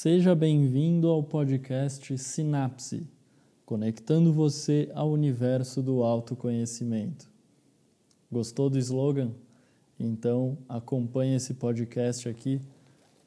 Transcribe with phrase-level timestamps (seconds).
[0.00, 3.04] Seja bem-vindo ao podcast Sinapse,
[3.66, 7.28] conectando você ao universo do autoconhecimento.
[8.30, 9.32] Gostou do slogan?
[9.98, 12.60] Então acompanhe esse podcast aqui,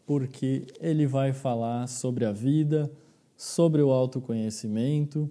[0.06, 2.90] porque ele vai falar sobre a vida,
[3.36, 5.30] sobre o autoconhecimento,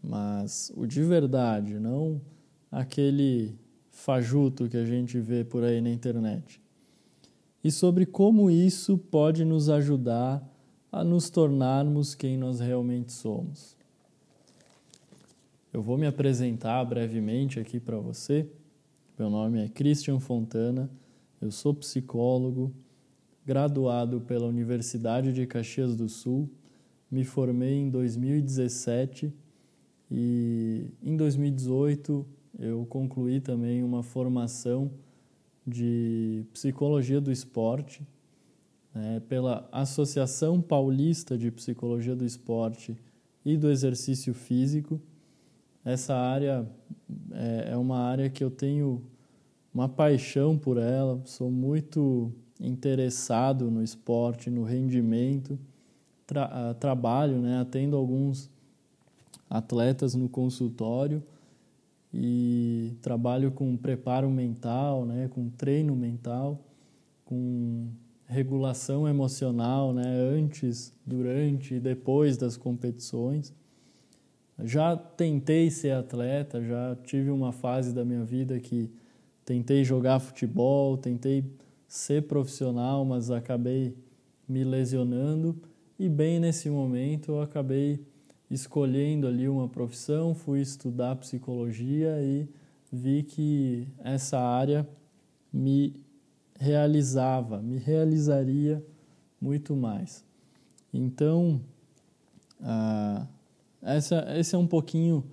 [0.00, 2.20] mas o de verdade, não
[2.70, 3.58] aquele
[3.90, 6.62] fajuto que a gente vê por aí na internet.
[7.64, 10.48] E sobre como isso pode nos ajudar
[10.90, 13.76] a nos tornarmos quem nós realmente somos.
[15.72, 18.48] Eu vou me apresentar brevemente aqui para você.
[19.18, 20.90] Meu nome é Christian Fontana,
[21.40, 22.72] eu sou psicólogo,
[23.44, 26.50] graduado pela Universidade de Caxias do Sul,
[27.10, 29.32] me formei em 2017
[30.10, 32.26] e em 2018
[32.58, 34.90] eu concluí também uma formação
[35.66, 38.06] de psicologia do esporte
[38.96, 42.96] né, pela Associação Paulista de Psicologia do Esporte
[43.44, 44.98] e do Exercício Físico.
[45.84, 46.66] Essa área
[47.30, 49.02] é, é uma área que eu tenho
[49.72, 55.58] uma paixão por ela, sou muito interessado no esporte, no rendimento,
[56.26, 58.50] Tra ah, trabalho, né, atendo alguns
[59.48, 61.22] atletas no consultório
[62.12, 66.58] e trabalho com preparo mental, né, com treino mental,
[67.24, 67.90] com
[68.26, 73.54] regulação emocional, né, antes, durante e depois das competições.
[74.64, 78.90] Já tentei ser atleta, já tive uma fase da minha vida que
[79.44, 81.44] tentei jogar futebol, tentei
[81.86, 83.94] ser profissional, mas acabei
[84.48, 85.56] me lesionando
[85.98, 88.04] e bem nesse momento eu acabei
[88.50, 92.48] escolhendo ali uma profissão, fui estudar psicologia e
[92.92, 94.86] vi que essa área
[95.52, 95.94] me
[96.58, 98.84] realizava, me realizaria
[99.40, 100.24] muito mais.
[100.92, 101.60] Então,
[103.82, 105.24] essa, esse é um pouquinho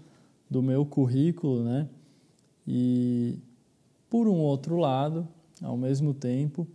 [0.49, 1.88] do meu currículo, né?
[2.67, 3.37] E,
[4.09, 5.27] por um outro lado,
[5.61, 6.67] ao mesmo tempo,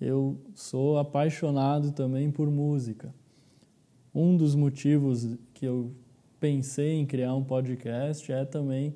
[0.00, 3.14] eu sou apaixonado também por música.
[4.14, 5.92] Um dos motivos que eu
[6.40, 8.94] pensei em criar um podcast é também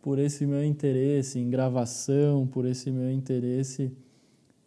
[0.00, 3.92] por esse meu interesse em gravação, por esse meu interesse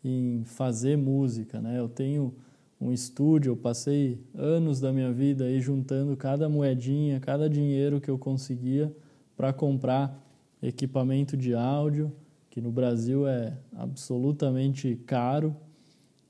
[0.07, 1.79] em fazer música, né?
[1.79, 2.31] Eu tenho
[2.79, 8.09] um estúdio, eu passei anos da minha vida aí juntando cada moedinha, cada dinheiro que
[8.09, 8.95] eu conseguia
[9.35, 10.23] para comprar
[10.61, 12.13] equipamento de áudio,
[12.51, 15.55] que no Brasil é absolutamente caro,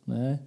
[0.08, 0.40] né?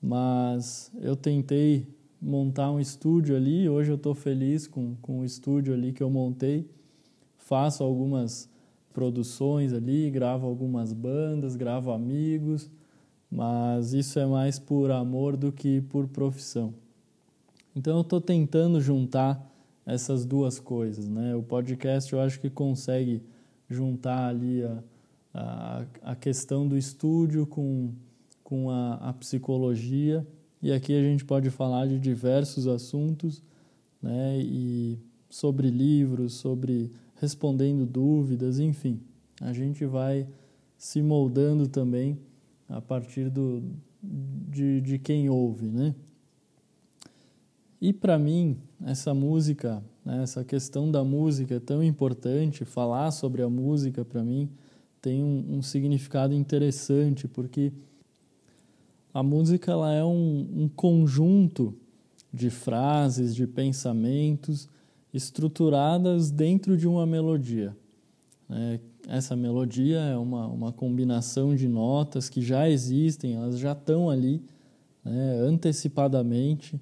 [0.00, 1.88] Mas eu tentei
[2.22, 6.10] montar um estúdio ali, hoje eu estou feliz com, com o estúdio ali que eu
[6.10, 6.70] montei,
[7.36, 8.48] faço algumas
[8.98, 12.68] produções ali, gravo algumas bandas, gravo amigos,
[13.30, 16.74] mas isso é mais por amor do que por profissão.
[17.76, 19.40] Então eu estou tentando juntar
[19.86, 21.32] essas duas coisas, né?
[21.36, 23.22] O podcast eu acho que consegue
[23.70, 24.82] juntar ali a,
[25.32, 27.92] a, a questão do estúdio com,
[28.42, 30.26] com a, a psicologia
[30.60, 33.44] e aqui a gente pode falar de diversos assuntos,
[34.02, 34.40] né?
[34.40, 34.98] E
[35.30, 39.00] sobre livros, sobre respondendo dúvidas, enfim,
[39.40, 40.26] a gente vai
[40.76, 42.18] se moldando também
[42.68, 43.62] a partir do,
[44.02, 45.94] de, de quem ouve, né?
[47.80, 53.42] E para mim, essa música, né, essa questão da música é tão importante, falar sobre
[53.42, 54.48] a música para mim
[55.00, 57.72] tem um, um, significado interessante, porque
[59.14, 61.72] a música ela é um, um conjunto
[62.32, 64.68] de frases, de pensamentos
[65.12, 67.76] estruturadas dentro de uma melodia.
[68.50, 74.10] É, essa melodia é uma, uma combinação de notas que já existem, elas já estão
[74.10, 74.42] ali
[75.04, 76.80] né, antecipadamente,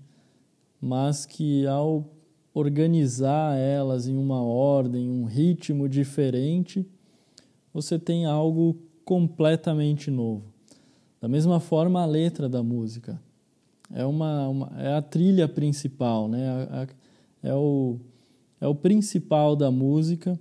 [0.81, 2.05] mas que ao
[2.53, 6.87] organizar elas em uma ordem, um ritmo diferente,
[7.73, 10.45] você tem algo completamente novo.
[11.21, 13.21] Da mesma forma, a letra da música
[13.93, 16.89] é, uma, uma é a trilha principal, né?
[17.43, 17.99] é, o,
[18.61, 20.39] é o principal da música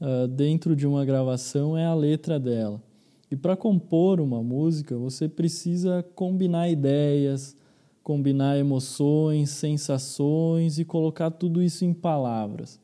[0.00, 2.82] uh, dentro de uma gravação é a letra dela.
[3.30, 7.56] E para compor uma música, você precisa combinar ideias,
[8.02, 12.80] combinar emoções, sensações e colocar tudo isso em palavras.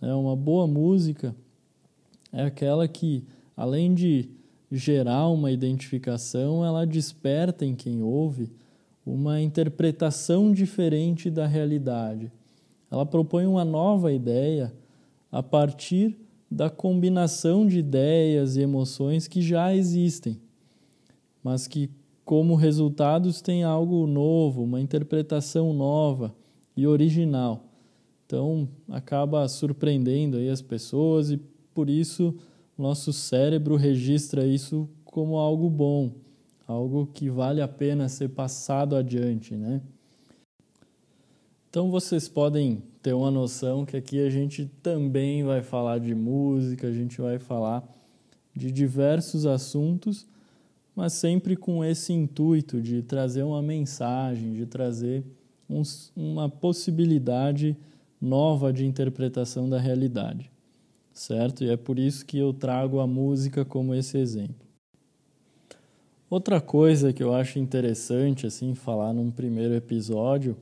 [0.00, 1.34] É uma boa música
[2.32, 3.24] é aquela que,
[3.56, 4.30] além de
[4.70, 8.50] gerar uma identificação, ela desperta em quem ouve
[9.04, 12.30] uma interpretação diferente da realidade.
[12.90, 14.72] Ela propõe uma nova ideia
[15.30, 16.18] a partir
[16.50, 20.40] da combinação de ideias e emoções que já existem,
[21.42, 21.88] mas que
[22.24, 26.34] como resultados tem algo novo, uma interpretação nova
[26.76, 27.64] e original.
[28.26, 31.36] Então acaba surpreendendo aí as pessoas e
[31.74, 32.34] por isso
[32.76, 36.12] nosso cérebro registra isso como algo bom,
[36.66, 39.82] algo que vale a pena ser passado adiante, né?
[41.70, 46.88] Então vocês podem ter uma noção que aqui a gente também vai falar de música,
[46.88, 47.88] a gente vai falar
[48.52, 50.26] de diversos assuntos,
[50.96, 55.24] mas sempre com esse intuito de trazer uma mensagem, de trazer
[55.68, 55.82] um,
[56.16, 57.76] uma possibilidade
[58.20, 60.50] nova de interpretação da realidade,
[61.12, 61.62] certo?
[61.62, 64.66] E é por isso que eu trago a música como esse exemplo.
[66.28, 70.56] Outra coisa que eu acho interessante assim falar num primeiro episódio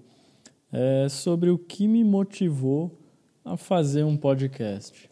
[0.73, 2.99] é sobre o que me motivou
[3.45, 5.11] a fazer um podcast.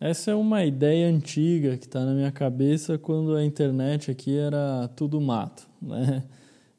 [0.00, 4.88] Essa é uma ideia antiga que está na minha cabeça quando a internet aqui era
[4.96, 6.24] tudo mato, né?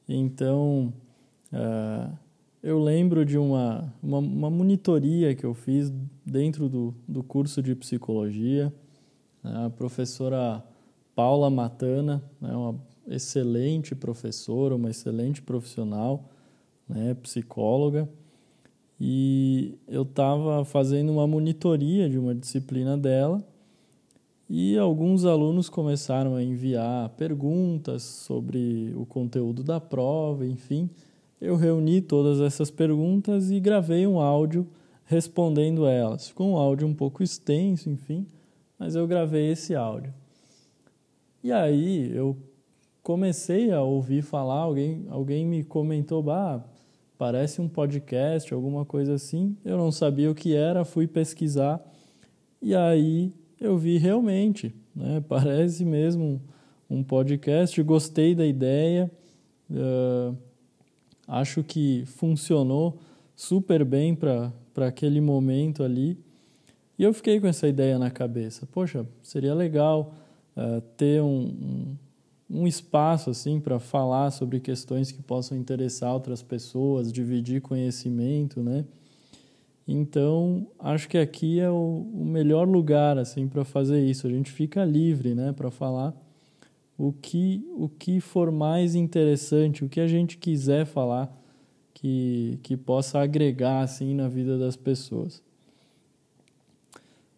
[0.07, 0.93] Então,
[1.53, 2.17] uh,
[2.61, 5.89] eu lembro de uma, uma, uma, monitoria que eu fiz
[6.25, 8.73] dentro do, do curso de psicologia.
[9.41, 10.61] A professora
[11.15, 12.75] Paula Matana, né, uma
[13.07, 16.29] excelente professora, uma excelente profissional,
[16.93, 18.07] né, psicóloga.
[18.99, 23.43] E eu estava fazendo uma monitoria de uma disciplina dela
[24.49, 30.89] e alguns alunos começaram a enviar perguntas sobre o conteúdo da prova, enfim
[31.43, 34.65] eu reuni todas essas perguntas e gravei um áudio
[35.03, 36.29] respondendo elas.
[36.29, 38.25] Ficou um áudio um pouco extenso, enfim,
[38.79, 40.13] mas eu gravei esse áudio.
[41.43, 42.37] E aí eu
[43.01, 46.63] comecei a ouvir falar, alguém, alguém me comentou, bah,
[47.23, 49.55] parece um podcast, alguma coisa assim.
[49.63, 51.81] Eu não sabia o que era, fui pesquisar
[52.61, 53.31] e aí
[53.61, 56.41] eu vi realmente, né, parece mesmo
[56.89, 59.09] um, podcast, gostei da ideia.
[59.71, 60.35] Uh,
[61.25, 62.99] Acho que funcionou
[63.37, 64.51] super bem para
[64.85, 66.19] aquele momento ali.
[66.99, 68.67] E eu fiquei com essa ideia na cabeça.
[68.69, 70.13] Poxa, seria legal
[70.57, 71.97] uh, ter um, um,
[72.53, 78.85] um, espaço assim para falar sobre questões que possam interessar outras pessoas, dividir conhecimento, né?
[79.87, 84.27] Então, acho que aqui é o, o melhor lugar assim para fazer isso.
[84.27, 86.15] A gente fica livre, né, para falar
[86.97, 91.35] o que, o que for mais interessante, o que a gente quiser falar
[91.93, 95.41] que, que possa agregar assim na vida das pessoas.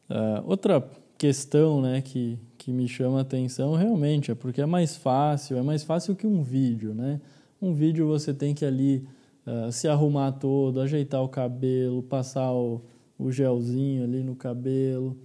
[0.09, 0.87] Uh, outra
[1.17, 5.61] questão né, que, que me chama a atenção realmente é porque é mais fácil, é
[5.61, 6.95] mais fácil que um vídeo.
[6.95, 7.21] Né?
[7.61, 9.07] Um vídeo você tem que ali
[9.45, 12.81] uh, se arrumar todo, ajeitar o cabelo, passar o,
[13.19, 15.15] o gelzinho ali no cabelo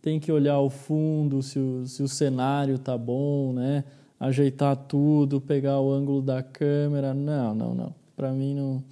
[0.00, 3.84] tem que olhar o fundo, se o, se o cenário tá bom, né?
[4.18, 7.12] Ajeitar tudo, pegar o ângulo da câmera.
[7.12, 7.94] Não, não, não.
[8.16, 8.82] Para mim não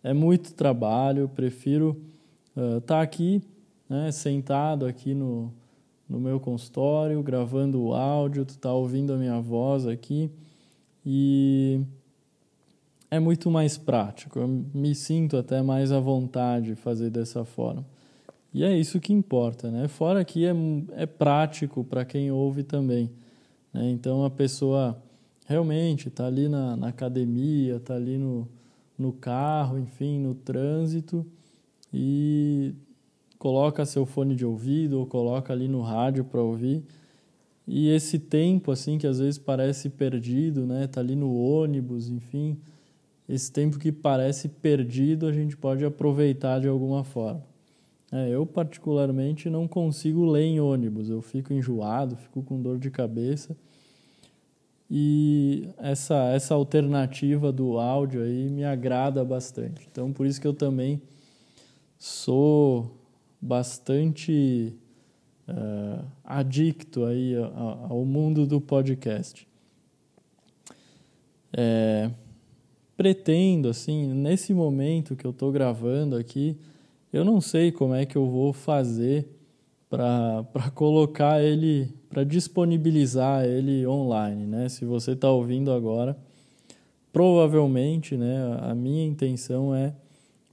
[0.00, 1.22] é muito trabalho.
[1.22, 2.00] Eu prefiro
[2.50, 3.42] estar uh, tá aqui,
[3.88, 5.52] né, sentado aqui no,
[6.10, 10.28] no meu consultório, gravando o áudio, tu tá ouvindo a minha voz aqui
[11.06, 11.80] e
[13.08, 14.40] é muito mais prático.
[14.40, 17.86] Eu me sinto até mais à vontade de fazer dessa forma.
[18.52, 19.86] E é isso que importa, né?
[19.86, 20.52] Fora que é,
[20.96, 23.08] é prático para quem ouve também.
[23.72, 23.90] Né?
[23.90, 25.00] Então a pessoa
[25.46, 28.48] realmente está ali na, na academia, está ali no,
[28.98, 31.24] no carro, enfim, no trânsito
[31.94, 32.74] e
[33.40, 36.84] coloca seu fone de ouvido ou coloca ali no rádio para ouvir.
[37.66, 40.86] E esse tempo assim que às vezes parece perdido, né?
[40.86, 42.58] Tá ali no ônibus, enfim,
[43.26, 47.42] esse tempo que parece perdido, a gente pode aproveitar de alguma forma.
[48.12, 51.08] É, eu, particularmente, não consigo ler em ônibus.
[51.08, 53.56] Eu fico enjoado, fico com dor de cabeça.
[54.90, 59.88] E essa, essa alternativa do áudio aí me agrada bastante.
[59.90, 61.00] Então, por isso que eu também
[61.96, 62.99] sou
[63.40, 64.74] bastante
[65.48, 67.34] uh, adicto aí
[67.88, 69.48] ao mundo do podcast.
[71.52, 72.10] É,
[72.96, 76.56] pretendo, assim, nesse momento que eu estou gravando aqui,
[77.12, 79.26] eu não sei como é que eu vou fazer
[79.88, 84.68] para colocar ele, para disponibilizar ele online, né?
[84.68, 86.16] Se você está ouvindo agora,
[87.12, 89.92] provavelmente, né, a minha intenção é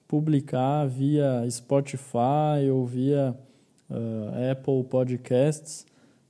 [0.08, 3.36] publicar via Spotify ou via
[3.90, 5.86] uh, Apple Podcasts,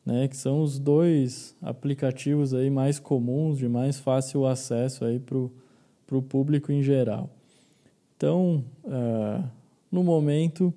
[0.06, 6.22] né, que são os dois aplicativos aí mais comuns, de mais fácil acesso para o
[6.22, 7.30] público em geral.
[8.16, 9.44] Então, uh,
[9.92, 10.74] no momento,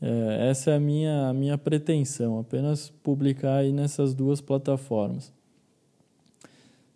[0.00, 5.32] é, essa é a minha, a minha pretensão, apenas publicar aí nessas duas plataformas.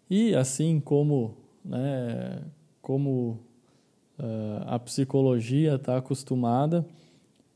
[0.09, 2.43] E assim como, né,
[2.81, 3.54] como uh,
[4.67, 6.87] a psicologia está acostumada,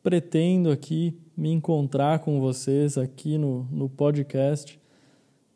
[0.02, 4.78] pretendo aqui me encontrar com vocês aqui no, no podcast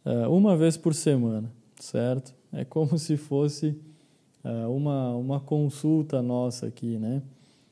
[0.04, 2.34] uh, uma vez por semana, certo?
[2.52, 3.76] É como se fosse
[4.44, 7.22] uh, uma, uma consulta nossa aqui, né?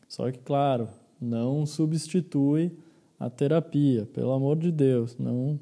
[0.08, 0.88] Só que, claro,
[1.20, 2.72] não substitui
[3.18, 5.58] a terapia, pelo amor de Deus, não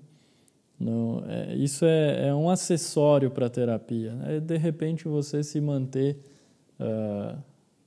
[0.81, 4.15] não, é, isso é, é, um acessório para a terapia.
[4.15, 4.39] Né?
[4.39, 6.17] De repente você se manter
[6.79, 7.37] uh,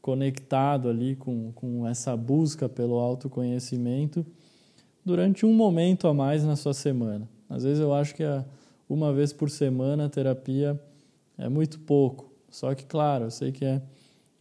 [0.01, 4.25] conectado ali com, com essa busca pelo autoconhecimento
[5.05, 7.27] durante um momento a mais na sua semana.
[7.50, 8.43] Às vezes eu acho que a,
[8.89, 10.79] uma vez por semana a terapia
[11.38, 12.31] é muito pouco.
[12.50, 13.81] Só que, claro, eu sei que é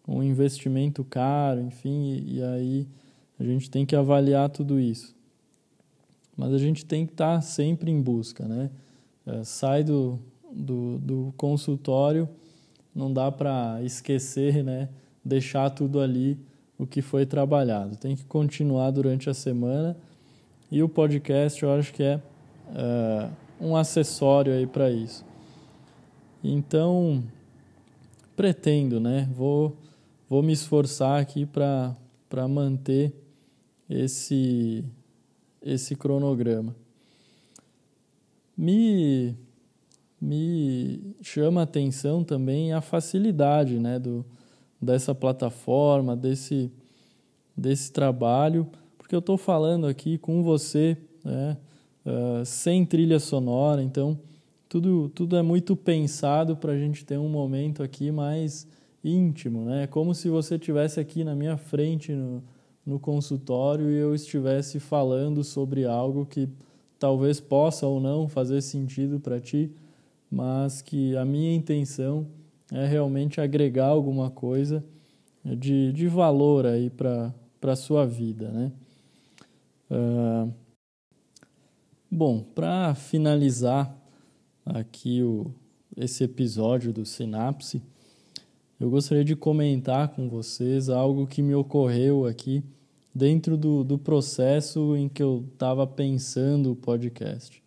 [0.07, 2.89] um investimento caro, enfim, e, e aí
[3.39, 5.15] a gente tem que avaliar tudo isso
[6.41, 8.71] mas a gente tem que estar tá sempre em busca, né?
[9.27, 10.19] É, sai do,
[10.51, 12.27] do, do consultório,
[12.95, 14.89] não dá para esquecer, né?
[15.25, 16.39] Deixar tudo ali
[16.79, 17.97] o que foi trabalhado.
[17.97, 19.97] Tem que continuar durante a semana
[20.71, 22.21] e o podcast eu acho que é,
[22.75, 23.29] é
[23.61, 25.25] um acessório aí para isso.
[26.43, 27.23] Então,
[28.35, 29.29] pretendo, né?
[29.35, 29.77] Vou,
[30.29, 33.13] vou me esforçar aqui para manter
[33.89, 34.85] esse
[35.63, 36.75] esse cronograma.
[38.57, 39.37] Me,
[40.21, 44.25] me chama a atenção também a facilidade né, do,
[44.81, 46.71] dessa plataforma, desse,
[47.57, 51.57] desse trabalho, porque eu estou falando aqui com você né,
[52.07, 54.19] uh, sem trilha sonora, então
[54.69, 58.67] tudo, tudo é muito pensado para a gente ter um momento aqui mais
[59.03, 59.85] íntimo, né?
[59.85, 62.43] É como se você estivesse aqui na minha frente no,
[62.87, 66.49] no consultório e eu estivesse falando sobre algo que
[67.01, 69.73] talvez possa ou não fazer sentido para ti,
[70.31, 72.27] mas que a minha intenção
[72.73, 74.85] é realmente agregar alguma coisa
[75.45, 78.73] de, de valor aí para a sua vida, né?
[79.91, 80.53] Uh,
[82.11, 83.97] bom, para finalizar
[84.65, 85.53] aqui o,
[85.97, 87.83] esse episódio do Sinapse,
[88.79, 92.65] eu gostaria de comentar com vocês algo que me ocorreu aqui
[93.15, 97.63] dentro do, do processo em que eu estava pensando o podcast.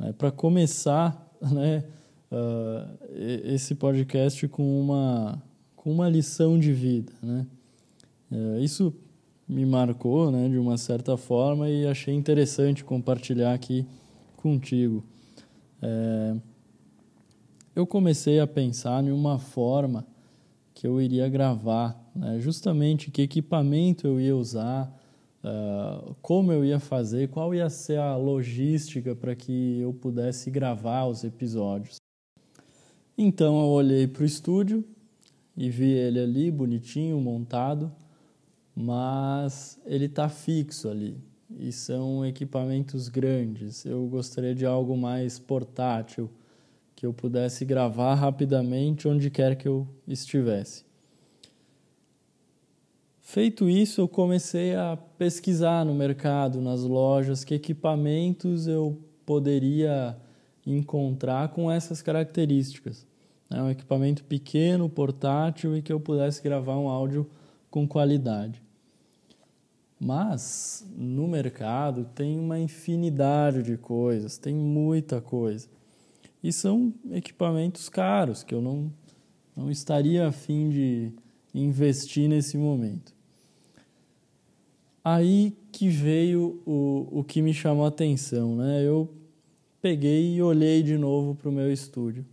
[0.00, 1.84] É, Para começar, né,
[2.30, 2.98] uh,
[3.44, 5.42] esse podcast com uma,
[5.76, 7.12] com uma lição de vida.
[7.22, 7.46] Né?
[8.30, 8.94] Uh, isso
[9.48, 13.86] me marcou né, de uma certa forma e achei interessante compartilhar aqui
[14.36, 15.02] contigo.
[15.80, 16.36] É,
[17.74, 20.06] eu comecei a pensar em uma forma
[20.74, 22.38] que eu iria gravar, né?
[22.40, 24.92] justamente que equipamento eu ia usar,
[25.42, 31.06] uh, como eu ia fazer, qual ia ser a logística para que eu pudesse gravar
[31.06, 31.97] os episódios.
[33.20, 34.84] Então eu olhei para o estúdio
[35.56, 37.90] e vi ele ali bonitinho, montado,
[38.76, 41.18] mas ele está fixo ali
[41.58, 43.84] e são equipamentos grandes.
[43.84, 46.30] Eu gostaria de algo mais portátil
[46.94, 50.84] que eu pudesse gravar rapidamente onde quer que eu estivesse.
[53.20, 58.96] Feito isso, eu comecei a pesquisar no mercado, nas lojas, que equipamentos eu
[59.26, 60.16] poderia
[60.74, 63.06] encontrar com essas características.
[63.50, 67.28] É um equipamento pequeno, portátil e que eu pudesse gravar um áudio
[67.70, 68.62] com qualidade.
[69.98, 75.68] Mas no mercado tem uma infinidade de coisas, tem muita coisa.
[76.42, 78.92] E são equipamentos caros que eu não,
[79.56, 81.12] não estaria afim de
[81.52, 83.12] investir nesse momento.
[85.02, 88.84] Aí que veio o, o que me chamou a atenção, né?
[88.84, 89.10] Eu
[89.80, 92.24] peguei e olhei de novo para o meu estúdio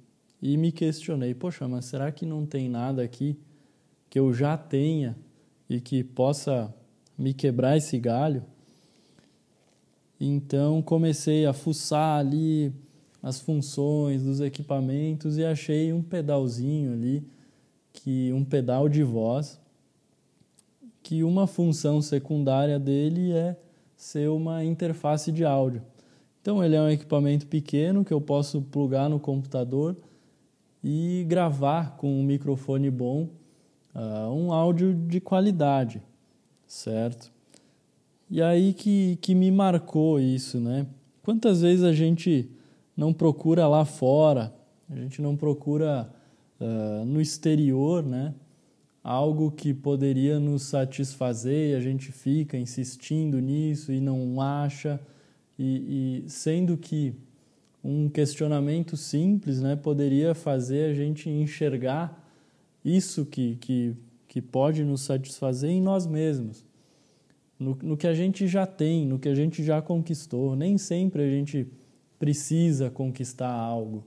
[0.42, 3.38] e me questionei: poxa, mas será que não tem nada aqui
[4.10, 5.16] que eu já tenha
[5.70, 6.74] e que possa
[7.18, 8.44] me quebrar esse galho?
[10.20, 12.74] Então comecei a fuçar ali
[13.22, 17.28] as funções dos equipamentos e achei um pedalzinho ali,
[17.92, 19.60] que um pedal de voz,
[21.02, 23.58] que uma função secundária dele é
[23.96, 25.82] ser uma interface de áudio.
[26.46, 29.98] Então ele é um equipamento pequeno que eu posso plugar no computador
[30.84, 33.30] e gravar com um microfone bom
[33.96, 36.04] uh, um áudio de qualidade,
[36.68, 37.32] certo?
[38.30, 40.86] E aí que, que me marcou isso, né?
[41.24, 42.48] Quantas vezes a gente
[42.96, 44.54] não procura lá fora,
[44.88, 46.08] a gente não procura
[46.62, 48.36] uh, no exterior, né?
[49.04, 55.02] Algo que poderia nos satisfazer e a gente fica insistindo nisso e não acha,
[55.58, 57.14] e, e sendo que
[57.84, 62.24] um questionamento simples né, poderia fazer a gente enxergar
[62.84, 63.96] isso que, que,
[64.28, 66.66] que pode nos satisfazer em nós mesmos,
[67.60, 70.56] no, no que a gente já tem, no que a gente já conquistou.
[70.56, 71.68] Nem sempre a gente
[72.20, 74.04] precisa conquistar algo,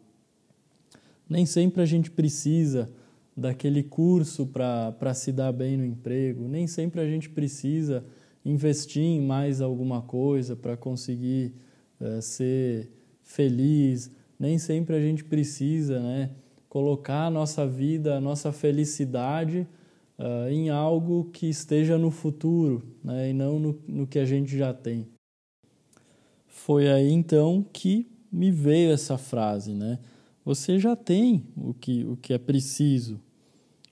[1.28, 2.90] nem sempre a gente precisa
[3.36, 8.04] daquele curso para se dar bem no emprego, nem sempre a gente precisa
[8.50, 11.54] investir em mais alguma coisa para conseguir
[12.00, 12.90] uh, ser
[13.22, 16.30] feliz, nem sempre a gente precisa né,
[16.68, 19.66] colocar a nossa vida, a nossa felicidade
[20.18, 24.56] uh, em algo que esteja no futuro né, e não no, no que a gente
[24.56, 25.06] já tem.
[26.46, 29.98] Foi aí então que me veio essa frase, né?
[30.44, 33.20] Você já tem o que, o que é preciso.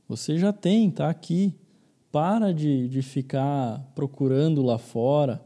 [0.09, 1.55] Você já tem, está aqui.
[2.17, 5.39] Para de, de ficar procurando lá fora.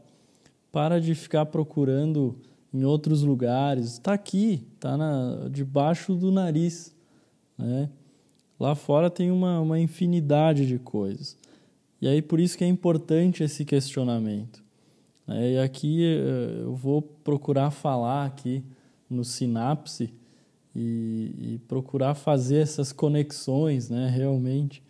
[0.71, 2.39] Para de ficar procurando
[2.73, 3.95] em outros lugares.
[3.95, 4.95] Está aqui, está
[5.51, 6.95] debaixo do nariz.
[7.57, 7.89] Né?
[8.57, 11.37] Lá fora tem uma, uma infinidade de coisas.
[12.01, 14.63] E aí por isso que é importante esse questionamento.
[15.27, 18.63] É, e aqui eh, eu vou procurar falar aqui
[19.09, 20.13] no sinapse
[20.73, 24.81] e, e procurar fazer essas conexões, né, realmente,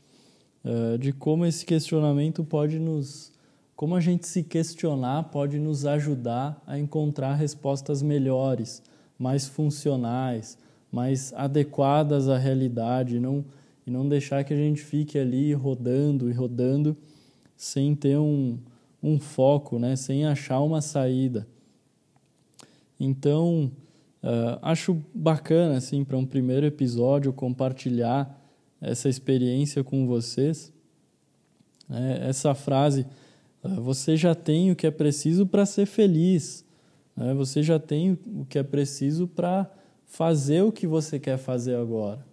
[0.63, 3.31] uh, de como esse questionamento pode nos
[3.75, 8.83] como a gente se questionar pode nos ajudar a encontrar respostas melhores,
[9.17, 10.55] mais funcionais,
[10.91, 13.43] mais adequadas à realidade, não,
[13.85, 16.95] e não deixar que a gente fique ali rodando e rodando
[17.55, 18.59] sem ter um,
[19.01, 19.95] um foco, né?
[19.95, 21.47] sem achar uma saída.
[22.99, 23.71] Então,
[24.23, 28.40] uh, acho bacana assim, para um primeiro episódio compartilhar
[28.81, 30.73] essa experiência com vocês.
[31.89, 33.05] É, essa frase
[33.63, 36.65] ah, você já tem o que é preciso para ser feliz.
[37.15, 37.33] Né?
[37.33, 39.69] Você já tem o que é preciso para
[40.05, 42.25] fazer o que você quer fazer agora.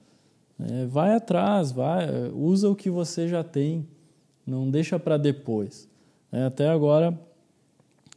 [0.59, 3.87] É, vai atrás, vai, usa o que você já tem,
[4.45, 5.89] não deixa para depois.
[6.33, 7.17] É, até agora,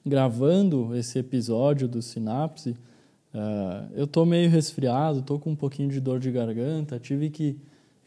[0.05, 5.99] gravando esse episódio do Sinapse, uh, eu estou meio resfriado, estou com um pouquinho de
[5.99, 7.57] dor de garganta, tive que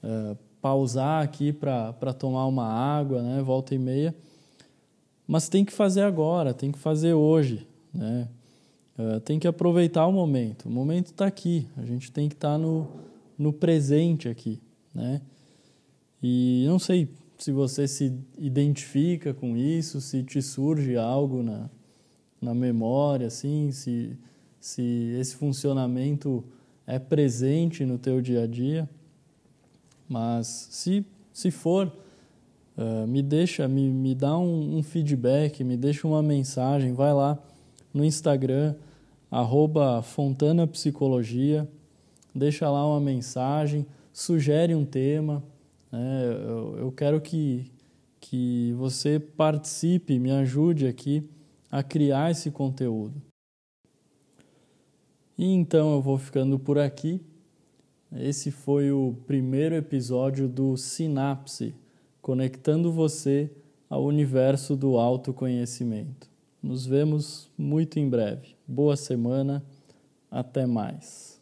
[0.05, 4.15] uh, pausar aqui para tomar uma água, né, volta e meia,
[5.27, 8.29] mas tem que fazer agora, tem que fazer hoje, né?
[8.97, 10.67] Uh, tem que aproveitar o momento.
[10.67, 12.87] O momento está aqui, a gente tem que estar tá no,
[13.37, 14.61] no presente aqui,
[14.95, 15.21] né?
[16.23, 21.69] E não sei se você se identifica com isso, se te surge algo na,
[22.41, 24.17] na memória, assim, se,
[24.61, 26.45] se esse funcionamento
[26.87, 28.89] é presente no teu dia a dia.
[30.09, 31.93] Mas se, se for,
[32.77, 37.39] Uh, me deixa, me, me dá um, um, feedback, me deixa uma mensagem, vai lá
[37.93, 38.75] no Instagram,
[39.31, 41.69] arroba Fontana Psicologia,
[42.35, 45.41] deixa lá uma mensagem, sugere um tema.
[45.93, 46.25] Né?
[46.49, 47.71] Eu, eu quero que,
[48.19, 51.23] que você participe, me ajude aqui
[51.71, 53.23] a criar esse conteúdo.
[55.39, 57.21] E então eu vou ficando por aqui.
[58.17, 61.75] Esse foi o primeiro episódio do Sinapse
[62.23, 63.51] conectando você
[63.91, 66.31] ao universo do autoconhecimento.
[66.63, 68.55] Nos vemos muito em breve.
[68.69, 69.65] Boa semana,
[70.31, 71.34] até mais.